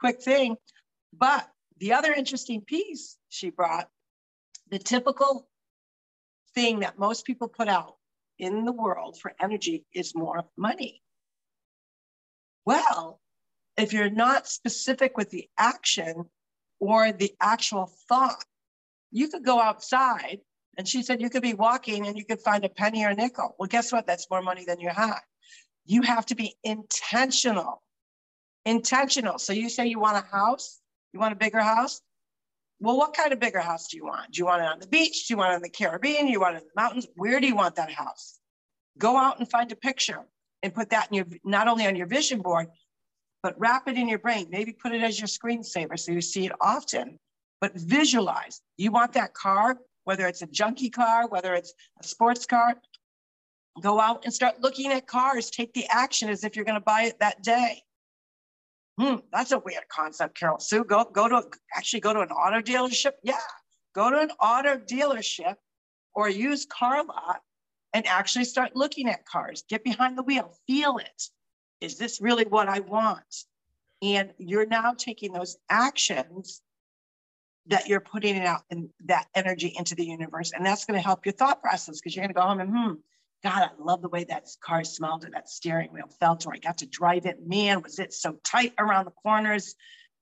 [0.02, 0.58] quick thing.
[1.18, 3.88] But the other interesting piece she brought,
[4.70, 5.48] the typical
[6.54, 7.96] thing that most people put out
[8.38, 11.02] in the world for energy is more money.
[12.66, 13.22] Well,
[13.78, 16.26] if you're not specific with the action
[16.80, 18.44] or the actual thought,
[19.12, 20.40] you could go outside
[20.78, 23.16] and she said you could be walking and you could find a penny or a
[23.16, 23.56] nickel.
[23.60, 24.08] Well, guess what?
[24.08, 25.20] That's more money than you had.
[25.86, 27.82] You have to be intentional
[28.65, 29.39] intentional.
[29.39, 30.80] So you say you want a house,
[31.13, 32.02] you want a bigger house.
[32.80, 34.32] Well, what kind of bigger house do you want?
[34.32, 35.28] Do you want it on the beach?
[35.28, 36.26] Do you want it in the Caribbean?
[36.26, 37.08] Do you want it in the mountains?
[37.15, 38.39] Where do you want that house?
[38.97, 40.26] Go out and find a picture
[40.63, 42.67] and put that in your not only on your vision board,
[43.43, 44.47] but wrap it in your brain.
[44.50, 47.19] Maybe put it as your screensaver so you see it often.
[47.60, 48.62] But visualize.
[48.78, 52.76] You want that car, whether it's a junky car, whether it's a sports car.
[53.82, 55.52] Go out and start looking at cars.
[55.52, 57.84] Take the action as if you're going to buy it that day
[59.00, 60.84] hmm, that's a weird concept, Carol Sue.
[60.84, 61.44] Go, go to
[61.76, 63.14] actually go to an auto dealership.
[63.24, 63.38] Yeah,
[63.94, 65.56] go to an auto dealership
[66.14, 67.42] or use car lot
[67.94, 69.64] and actually start looking at cars.
[69.70, 71.24] Get behind the wheel, feel it.
[71.82, 73.46] Is this really what I want?
[74.02, 76.62] And you're now taking those actions
[77.68, 80.52] that you're putting it out and that energy into the universe.
[80.56, 82.70] And that's going to help your thought process because you're going to go home and,
[82.70, 82.94] hmm,
[83.44, 86.58] God, I love the way that car smelled or that steering wheel felt, or I
[86.58, 87.46] got to drive it.
[87.46, 89.76] Man, was it so tight around the corners.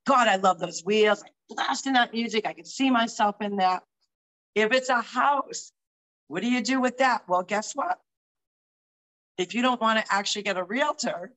[0.06, 1.22] God, I love those wheels.
[1.22, 2.46] I blasting that music.
[2.46, 3.82] I can see myself in that.
[4.54, 5.72] If it's a house,
[6.28, 7.28] what do you do with that?
[7.28, 7.98] Well, guess what?
[9.36, 11.32] If you don't want to actually get a realtor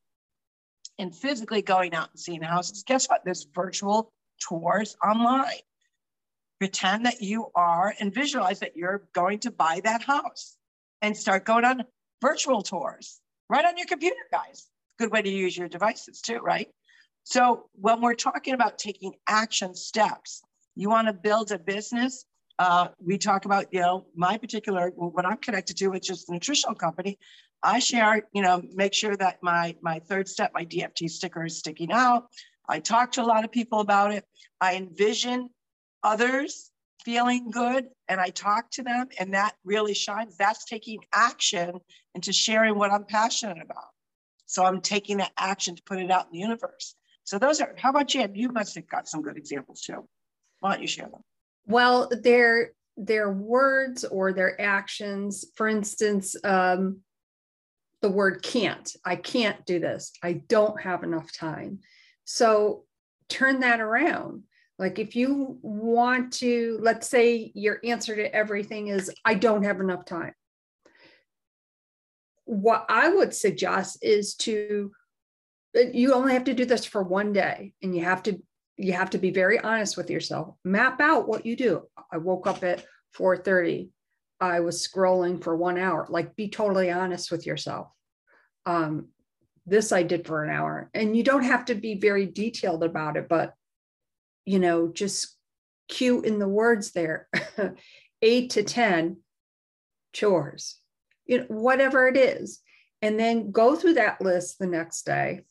[0.98, 3.26] and physically going out and seeing houses, guess what?
[3.26, 5.62] There's virtual tours online.
[6.60, 10.56] Pretend that you are and visualize that you're going to buy that house
[11.04, 11.84] and start going on
[12.22, 14.68] virtual tours right on your computer, guys.
[14.98, 16.70] Good way to use your devices too, right?
[17.24, 20.42] So when we're talking about taking action steps,
[20.76, 22.26] you want to build a business,
[22.60, 26.34] Uh, we talk about, you know, my particular, what I'm connected to, which is the
[26.34, 27.18] nutritional company.
[27.64, 31.58] I share, you know, make sure that my, my third step, my DFT sticker is
[31.58, 32.28] sticking out.
[32.70, 34.24] I talk to a lot of people about it.
[34.62, 35.50] I envision
[36.04, 36.72] others
[37.06, 40.38] feeling good and I talk to them and that really shines.
[40.38, 41.80] That's taking action
[42.16, 43.88] into sharing what I'm passionate about.
[44.46, 46.96] So I'm taking that action to put it out in the universe.
[47.24, 48.28] So those are, how about you?
[48.34, 50.08] You must have got some good examples too.
[50.60, 51.22] Why don't you share them?
[51.66, 57.00] Well, their their words or their actions, for instance, um,
[58.02, 60.12] the word can't, I can't do this.
[60.22, 61.80] I don't have enough time.
[62.26, 62.84] So
[63.30, 64.44] turn that around.
[64.80, 69.80] Like if you want to, let's say your answer to everything is, I don't have
[69.80, 70.34] enough time.
[72.46, 74.92] What I would suggest is to,
[75.74, 78.42] you only have to do this for one day and you have to,
[78.78, 80.56] you have to be very honest with yourself.
[80.64, 81.84] Map out what you do.
[82.12, 82.84] I woke up at
[83.18, 83.90] 4:30.
[84.40, 86.08] I was scrolling for one hour.
[86.10, 87.88] Like be totally honest with yourself.
[88.66, 89.10] Um,
[89.66, 90.90] this I did for an hour.
[90.94, 93.54] And you don't have to be very detailed about it, but
[94.46, 95.36] you know, just
[95.88, 97.28] cue in the words there
[98.22, 99.18] eight to 10
[100.14, 100.78] chores,
[101.26, 102.62] you know, whatever it is.
[103.02, 105.42] And then go through that list the next day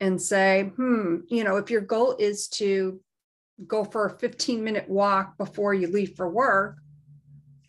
[0.00, 3.00] and say, hmm, you know, if your goal is to
[3.66, 6.78] go for a 15 minute walk before you leave for work,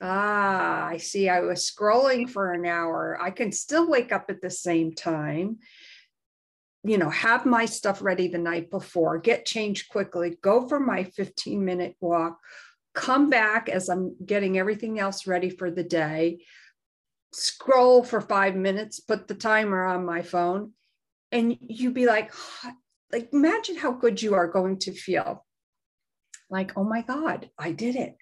[0.01, 3.17] ah, I see I was scrolling for an hour.
[3.19, 5.57] I can still wake up at the same time
[6.85, 11.03] you know, have my stuff ready the night before, get changed quickly, go for my
[11.03, 12.39] 15 minute walk,
[12.93, 16.45] come back as I'm getting everything else ready for the day,
[17.33, 20.73] scroll for five minutes, put the timer on my phone,
[21.31, 22.31] and you'd be like,
[23.11, 25.43] like, imagine how good you are going to feel.
[26.49, 28.15] Like, oh my God, I did it.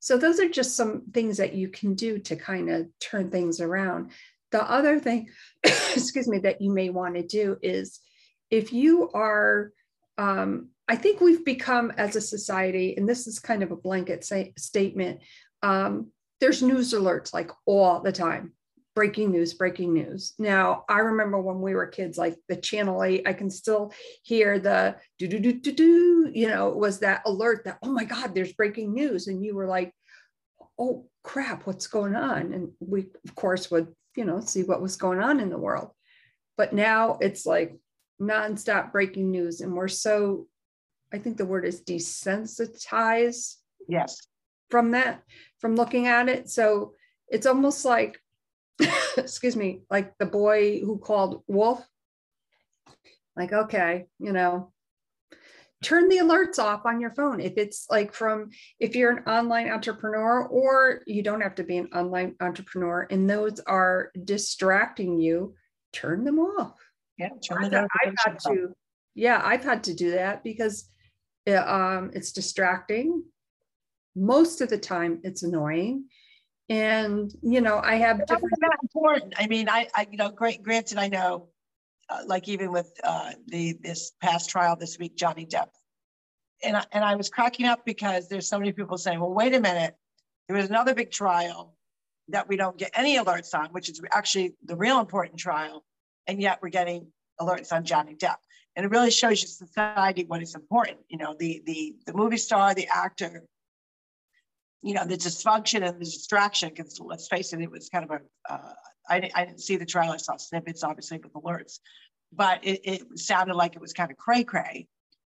[0.00, 3.60] So, those are just some things that you can do to kind of turn things
[3.60, 4.10] around.
[4.50, 5.28] The other thing,
[5.64, 8.00] excuse me, that you may want to do is
[8.50, 9.72] if you are,
[10.16, 14.24] um, I think we've become as a society, and this is kind of a blanket
[14.24, 15.20] say, statement,
[15.62, 16.08] um,
[16.40, 18.52] there's news alerts like all the time
[18.98, 20.34] breaking news, breaking news.
[20.40, 23.92] Now, I remember when we were kids, like the channel 8, I can still
[24.24, 28.02] hear the do do do do do, you know, was that alert that, oh my
[28.02, 29.28] God, there's breaking news.
[29.28, 29.94] And you were like,
[30.80, 32.52] oh crap, what's going on?
[32.52, 35.92] And we, of course, would, you know, see what was going on in the world.
[36.56, 37.76] But now it's like,
[38.20, 40.46] nonstop breaking news and we're so
[41.12, 43.56] i think the word is desensitized
[43.88, 44.26] yes.
[44.68, 45.22] from that
[45.58, 46.48] from looking at it.
[46.48, 46.94] So
[47.28, 48.20] it's almost like
[49.16, 51.84] excuse me like the boy who called wolf.
[53.36, 54.72] Like okay you know
[55.80, 57.40] turn the alerts off on your phone.
[57.40, 58.50] If it's like from
[58.80, 63.30] if you're an online entrepreneur or you don't have to be an online entrepreneur and
[63.30, 65.54] those are distracting you
[65.92, 66.74] turn them off
[67.18, 68.72] yeah, I've, I've had to.
[69.14, 70.88] Yeah, I've had to do that because
[71.46, 73.24] it, um, it's distracting.
[74.14, 76.04] Most of the time, it's annoying,
[76.68, 78.54] and you know, I have different.
[78.60, 79.34] Not important.
[79.36, 80.62] I mean, I, I, you know, great.
[80.62, 81.48] Granted, I know,
[82.08, 85.68] uh, like even with uh, the this past trial this week, Johnny Depp,
[86.62, 89.54] and I, and I was cracking up because there's so many people saying, well, wait
[89.54, 89.96] a minute,
[90.46, 91.74] there was another big trial
[92.28, 95.84] that we don't get any alerts on, which is actually the real important trial
[96.28, 97.10] and yet we're getting
[97.40, 98.36] alerts on Johnny Depp.
[98.76, 100.98] And it really shows you society what is important.
[101.08, 103.42] You know, the the the movie star, the actor,
[104.82, 106.68] you know, the dysfunction and the distraction.
[106.68, 108.52] Because let's face it, it was kind of a.
[108.52, 108.72] Uh,
[109.10, 110.12] I, I didn't see the trial.
[110.12, 111.80] I saw snippets, obviously, with alerts,
[112.32, 114.86] but it, it sounded like it was kind of cray cray.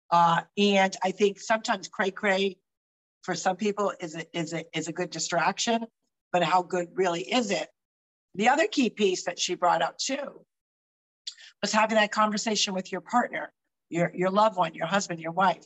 [0.10, 2.58] Uh, and I think sometimes cray cray
[3.24, 5.86] for some people is a, is a, is a good distraction,
[6.32, 7.68] but how good really is it?
[8.36, 10.46] The other key piece that she brought up too
[11.62, 13.52] was having that conversation with your partner,
[13.90, 15.66] your, your loved one, your husband, your wife,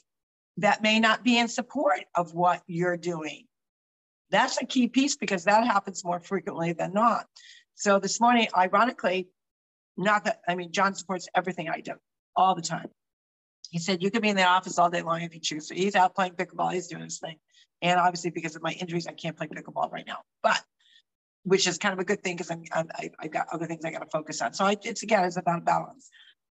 [0.58, 3.46] that may not be in support of what you're doing.
[4.32, 7.26] That's a key piece because that happens more frequently than not.
[7.76, 9.30] So this morning, ironically,
[9.98, 11.94] not that, I mean, John supports everything I do
[12.36, 12.90] all the time.
[13.72, 15.68] He said, you could be in the office all day long if you choose.
[15.68, 17.38] So he's out playing pickleball, he's doing his thing.
[17.82, 20.20] And obviously, because of my injuries, I can't play pickleball right now.
[20.44, 20.62] But
[21.44, 23.86] which is kind of a good thing because I'm, I'm I, have got other things
[23.86, 24.54] I got to focus on.
[24.54, 26.10] So I, it's again, it's about balance.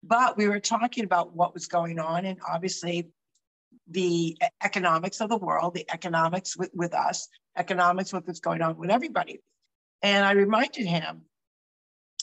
[0.04, 3.10] But we were talking about what was going on, and obviously
[3.88, 7.28] the economics of the world, the economics with, with us,
[7.58, 9.40] economics with what's going on with everybody.
[10.02, 11.22] And I reminded him,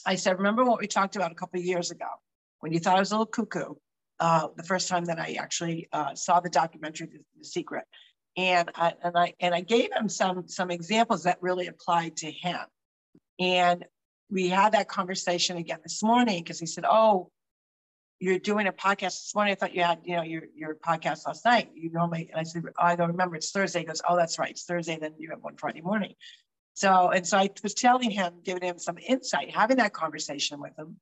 [0.05, 2.07] I said, remember what we talked about a couple of years ago
[2.61, 3.73] when you thought I was a little cuckoo,
[4.19, 7.83] uh, the first time that I actually uh, saw the documentary, the Secret.
[8.37, 12.31] And I, and I, and I gave him some, some examples that really applied to
[12.31, 12.59] him.
[13.39, 13.85] And
[14.29, 17.29] we had that conversation again this morning because he said, oh,
[18.19, 19.51] you're doing a podcast this morning.
[19.51, 21.71] I thought you had, you know, your, your podcast last night.
[21.73, 23.35] You normally, and I said, I don't remember.
[23.35, 23.79] It's Thursday.
[23.79, 24.51] He goes, oh, that's right.
[24.51, 24.97] It's Thursday.
[25.01, 26.13] Then you have one Friday morning.
[26.75, 30.77] So, and so I was telling him, giving him some insight, having that conversation with
[30.77, 30.97] him.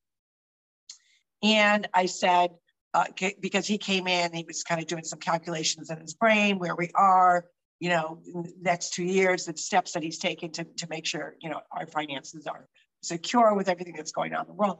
[1.44, 2.52] And I said,
[2.94, 3.06] uh,
[3.40, 6.76] because he came in, he was kind of doing some calculations in his brain, where
[6.76, 7.46] we are,
[7.80, 8.20] you know,
[8.62, 11.88] next two years, the steps that he's taken to, to make sure, you know, our
[11.88, 12.68] finances are
[13.02, 14.80] secure with everything that's going on in the world.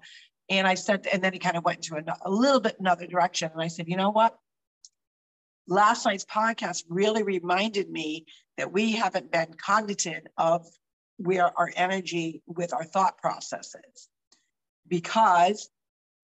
[0.50, 3.06] And I said, and then he kind of went to a, a little bit another
[3.06, 3.52] direction.
[3.54, 4.36] And I said, you know what?
[5.68, 8.26] Last night's podcast really reminded me
[8.58, 10.66] that we haven't been cognizant of
[11.18, 14.10] where our energy with our thought processes.
[14.88, 15.70] Because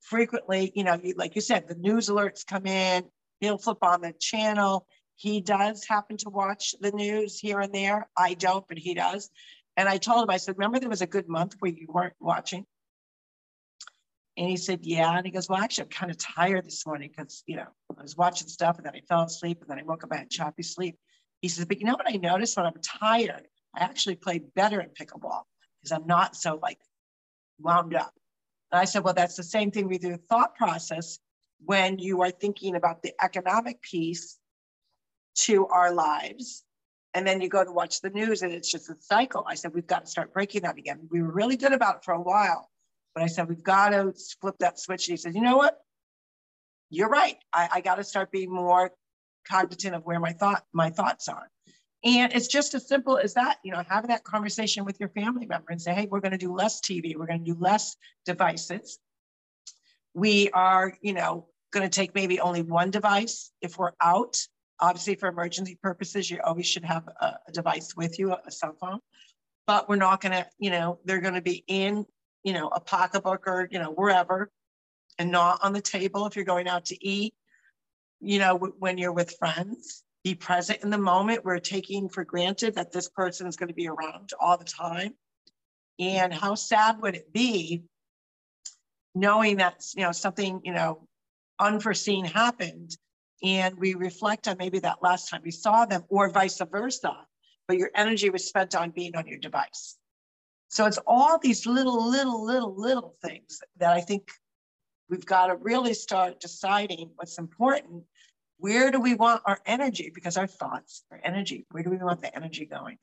[0.05, 3.03] frequently, you know, like you said, the news alerts come in,
[3.39, 4.85] he'll flip on the channel.
[5.15, 8.07] He does happen to watch the news here and there.
[8.17, 9.29] I don't, but he does.
[9.77, 12.13] And I told him, I said, remember there was a good month where you weren't
[12.19, 12.65] watching?
[14.37, 15.15] And he said, yeah.
[15.15, 18.01] And he goes, well, actually, I'm kind of tired this morning because, you know, I
[18.01, 20.29] was watching stuff and then I fell asleep and then I woke up, I had
[20.29, 20.97] choppy sleep.
[21.41, 23.47] He says, but you know what I noticed when I'm tired?
[23.75, 25.43] I actually play better in pickleball
[25.81, 26.79] because I'm not so like
[27.59, 28.13] wound up.
[28.71, 31.19] And I said, well, that's the same thing with your thought process
[31.63, 34.37] when you are thinking about the economic piece
[35.35, 36.63] to our lives.
[37.13, 39.45] And then you go to watch the news and it's just a cycle.
[39.47, 41.07] I said, we've got to start breaking that again.
[41.09, 42.69] We were really good about it for a while.
[43.13, 45.07] But I said, we've got to flip that switch.
[45.07, 45.77] And he said, you know what?
[46.89, 47.37] You're right.
[47.53, 48.91] I, I got to start being more
[49.47, 51.49] cognizant of where my thought my thoughts are.
[52.05, 55.45] And it's just as simple as that, you know, having that conversation with your family
[55.47, 57.97] member and say, hey, we're going to do less TV, we're going to do less
[58.25, 58.99] devices.
[60.13, 64.37] We are, you know, going to take maybe only one device if we're out.
[64.79, 68.75] Obviously, for emergency purposes, you always should have a, a device with you, a cell
[68.79, 68.99] phone.
[69.67, 72.05] But we're not going to, you know, they're going to be in
[72.45, 74.51] you know, a pocketbook or, you know, wherever
[75.17, 77.33] and not on the table if you're going out to eat,
[78.21, 80.03] you know, when you're with friends.
[80.25, 81.45] Be present in the moment.
[81.45, 85.13] We're taking for granted that this person is going to be around all the time.
[85.99, 87.83] And how sad would it be
[89.13, 91.07] knowing that, you know, something, you know,
[91.59, 92.97] unforeseen happened
[93.43, 97.15] and we reflect on maybe that last time we saw them or vice versa,
[97.67, 99.95] but your energy was spent on being on your device.
[100.69, 104.31] So it's all these little, little, little, little things that I think
[105.07, 108.05] we've got to really start deciding what's important.
[108.57, 110.11] Where do we want our energy?
[110.13, 111.65] Because our thoughts are energy.
[111.71, 112.97] Where do we want the energy going?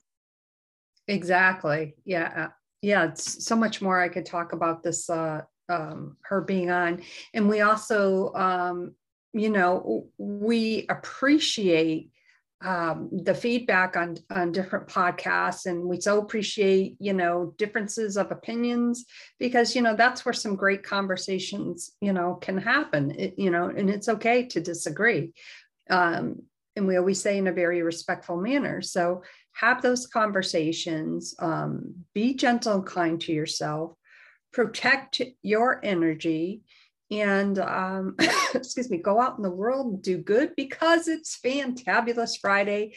[1.07, 1.95] Exactly.
[2.05, 2.33] Yeah.
[2.35, 2.51] Uh,
[2.81, 3.05] yeah.
[3.05, 7.01] It's so much more I could talk about this, uh, um, her being on.
[7.33, 8.95] And we also, um,
[9.33, 12.11] you know, we appreciate
[12.63, 15.65] um, the feedback on on different podcasts.
[15.65, 19.05] And we so appreciate you know differences of opinions
[19.39, 23.11] because you know that's where some great conversations you know can happen.
[23.11, 25.33] It, you know and it's okay to disagree
[25.89, 26.41] um,
[26.75, 28.81] and we always say in a very respectful manner.
[28.81, 33.93] So have those conversations um, be gentle and kind to yourself
[34.53, 36.61] protect your energy
[37.21, 38.15] and um,
[38.53, 42.95] excuse me, go out in the world do good because it's fantabulous Friday.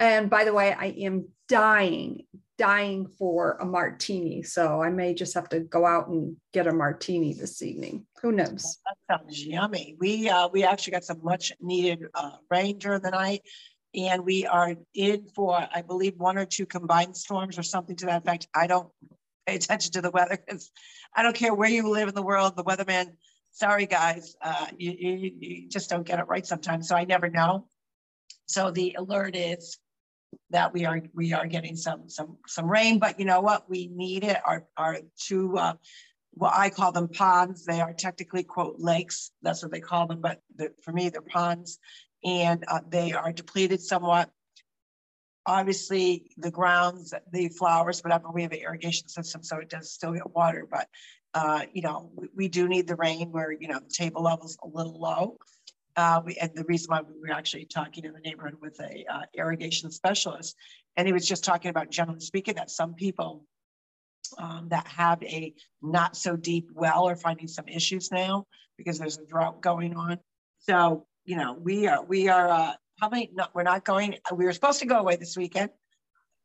[0.00, 2.22] And by the way, I am dying,
[2.58, 4.42] dying for a martini.
[4.42, 8.06] So I may just have to go out and get a martini this evening.
[8.20, 8.78] Who knows?
[8.84, 9.96] That sounds yummy.
[10.00, 13.42] We uh, we actually got some much needed uh, rain during the night,
[13.94, 18.06] and we are in for I believe one or two combined storms or something to
[18.06, 18.48] that effect.
[18.54, 18.90] I don't
[19.46, 20.70] pay attention to the weather because
[21.14, 22.56] I don't care where you live in the world.
[22.56, 23.12] The weatherman
[23.52, 26.88] sorry guys, uh, you, you, you just don't get it right sometimes.
[26.88, 27.68] So I never know.
[28.46, 29.78] So the alert is
[30.50, 33.68] that we are we are getting some some some rain, but you know what?
[33.68, 34.38] We need it.
[34.44, 35.74] Our our two uh,
[36.32, 37.64] what I call them ponds.
[37.64, 39.30] They are technically quote lakes.
[39.42, 41.78] That's what they call them, but the, for me they're ponds,
[42.24, 44.30] and uh, they are depleted somewhat.
[45.44, 48.30] Obviously, the grounds, the flowers, whatever.
[48.30, 50.88] We have an irrigation system, so it does still get water, but
[51.34, 54.58] uh, you know, we, we, do need the rain where, you know, the table level's
[54.62, 55.38] a little low.
[55.96, 59.04] Uh, we, and the reason why we were actually talking in the neighborhood with a
[59.10, 60.56] uh, irrigation specialist,
[60.96, 63.44] and he was just talking about, generally speaking, that some people
[64.38, 69.18] um, that have a not so deep well are finding some issues now because there's
[69.18, 70.18] a drought going on.
[70.60, 74.52] So, you know, we are, we are uh, probably not, we're not going, we were
[74.52, 75.70] supposed to go away this weekend,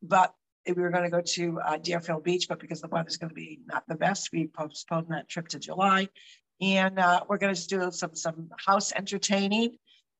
[0.02, 0.34] but
[0.76, 3.34] we were going to go to uh, Deerfield Beach, but because the weather's going to
[3.34, 6.08] be not the best, we postponed that trip to July.
[6.60, 9.76] And uh, we're going to do some some house entertaining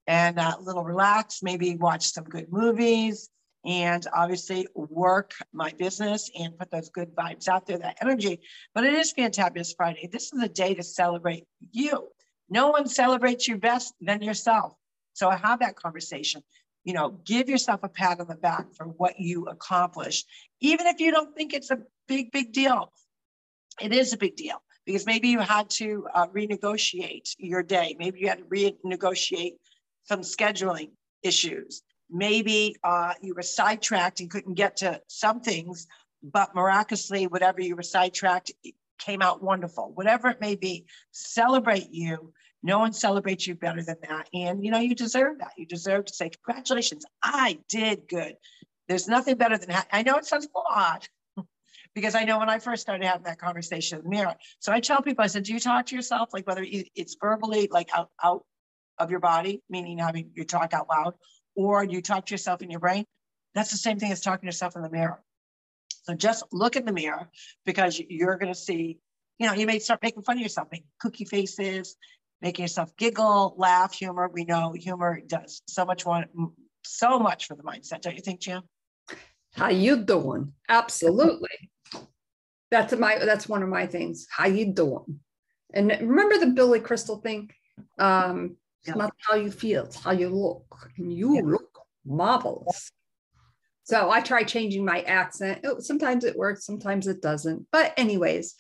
[0.06, 3.28] and uh, a little relax, maybe watch some good movies,
[3.64, 8.40] and obviously work my business and put those good vibes out there, that energy.
[8.74, 10.08] But it is Fantabulous Friday.
[10.10, 12.08] This is a day to celebrate you.
[12.48, 14.72] No one celebrates you best than yourself.
[15.12, 16.42] So I have that conversation.
[16.84, 20.26] You know, give yourself a pat on the back for what you accomplished,
[20.60, 22.92] even if you don't think it's a big, big deal.
[23.80, 27.94] It is a big deal because maybe you had to uh, renegotiate your day.
[27.98, 29.56] Maybe you had to renegotiate
[30.04, 30.90] some scheduling
[31.22, 31.82] issues.
[32.10, 35.86] Maybe uh, you were sidetracked and couldn't get to some things,
[36.22, 38.50] but miraculously, whatever you were sidetracked
[38.98, 39.92] came out wonderful.
[39.94, 42.32] Whatever it may be, celebrate you.
[42.62, 44.28] No one celebrates you better than that.
[44.34, 45.52] And you know, you deserve that.
[45.56, 48.36] You deserve to say, Congratulations, I did good.
[48.88, 49.86] There's nothing better than that.
[49.92, 51.06] I know it sounds odd
[51.94, 54.34] because I know when I first started having that conversation in the mirror.
[54.60, 57.68] So I tell people, I said, Do you talk to yourself like whether it's verbally,
[57.70, 58.44] like out, out
[58.98, 61.14] of your body, meaning having you talk out loud,
[61.54, 63.04] or you talk to yourself in your brain,
[63.54, 65.22] that's the same thing as talking to yourself in the mirror.
[66.02, 67.28] So just look in the mirror
[67.66, 68.98] because you're going to see,
[69.38, 71.96] you know, you may start making fun of yourself, making cookie faces,
[72.40, 74.30] making yourself giggle, laugh, humor.
[74.32, 76.26] We know humor does so much one,
[76.84, 78.62] so much for the mindset, don't you think, Jim?
[79.52, 80.52] How you doing?
[80.68, 81.70] Absolutely.
[82.70, 84.26] That's my that's one of my things.
[84.30, 85.20] How you doing?
[85.74, 87.50] And remember the Billy Crystal thing?
[87.98, 90.90] Um, it's not how you feel, it's how you look.
[90.96, 91.42] And you yeah.
[91.44, 92.90] look marvelous.
[93.84, 95.60] So I try changing my accent.
[95.64, 97.66] Oh, sometimes it works, sometimes it doesn't.
[97.72, 98.54] But, anyways,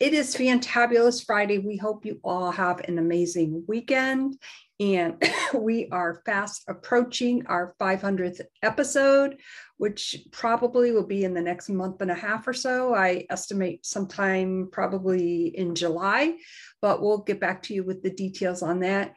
[0.00, 1.58] it is Fantabulous Friday.
[1.58, 4.38] We hope you all have an amazing weekend.
[4.80, 5.22] And
[5.54, 9.36] we are fast approaching our 500th episode,
[9.76, 12.94] which probably will be in the next month and a half or so.
[12.94, 16.36] I estimate sometime probably in July,
[16.80, 19.14] but we'll get back to you with the details on that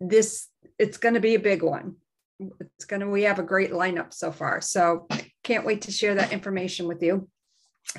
[0.00, 1.96] this it's going to be a big one
[2.60, 5.06] it's going to we have a great lineup so far so
[5.42, 7.28] can't wait to share that information with you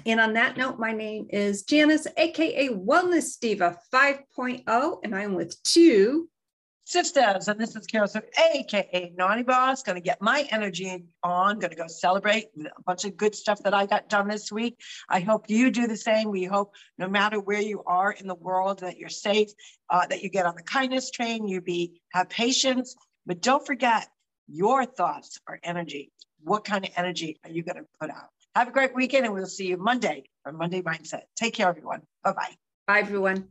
[0.05, 5.61] and on that note my name is janice aka wellness diva 5.0 and i'm with
[5.63, 6.27] two
[6.87, 8.21] sisters, and this is Carol Sue
[8.53, 13.35] aka Naughty Boss, gonna get my energy on, gonna go celebrate a bunch of good
[13.35, 14.79] stuff that I got done this week.
[15.09, 16.29] I hope you do the same.
[16.29, 19.49] We hope no matter where you are in the world that you're safe,
[19.89, 24.07] uh, that you get on the kindness train, you be have patience, but don't forget
[24.47, 26.13] your thoughts are energy.
[26.41, 28.29] What kind of energy are you gonna put out?
[28.57, 31.21] Have a great weekend, and we'll see you Monday for Monday Mindset.
[31.35, 32.01] Take care, everyone.
[32.23, 32.55] Bye bye.
[32.87, 33.49] Bye, everyone.